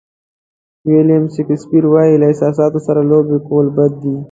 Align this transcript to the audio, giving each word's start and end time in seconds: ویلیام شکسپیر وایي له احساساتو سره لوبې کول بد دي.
ویلیام 0.91 1.25
شکسپیر 1.35 1.83
وایي 1.89 2.15
له 2.21 2.25
احساساتو 2.31 2.79
سره 2.87 3.01
لوبې 3.09 3.37
کول 3.47 3.67
بد 3.77 3.91
دي. 4.01 4.15